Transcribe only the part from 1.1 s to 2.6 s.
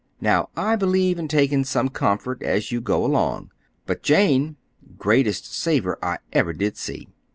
in taking some comfort